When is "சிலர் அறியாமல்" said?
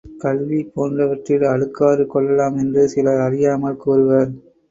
2.87-3.77